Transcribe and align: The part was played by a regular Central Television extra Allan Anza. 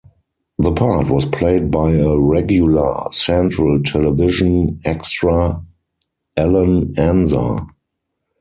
The 0.57 0.71
part 0.71 1.09
was 1.11 1.25
played 1.27 1.69
by 1.69 1.91
a 1.91 2.17
regular 2.17 3.03
Central 3.11 3.83
Television 3.83 4.79
extra 4.83 5.63
Allan 6.35 6.95
Anza. 6.95 7.67